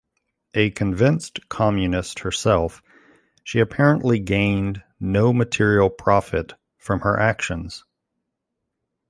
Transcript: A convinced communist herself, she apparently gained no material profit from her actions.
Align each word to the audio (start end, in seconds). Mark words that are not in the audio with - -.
A 0.55 0.71
convinced 0.71 1.47
communist 1.47 2.17
herself, 2.21 2.81
she 3.43 3.59
apparently 3.59 4.17
gained 4.17 4.81
no 4.99 5.31
material 5.31 5.91
profit 5.91 6.53
from 6.79 7.01
her 7.01 7.19
actions. 7.19 7.83